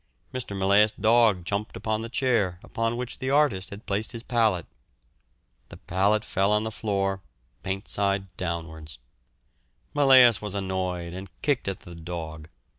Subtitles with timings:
[0.33, 0.57] Mr.
[0.57, 4.65] Millais' dog jumped upon the chair upon which the artist had placed his palette.
[5.69, 7.21] The palette fell on to the floor,
[7.61, 8.97] paint side downwards.
[9.93, 12.49] Millais was annoyed and kicked at the dog.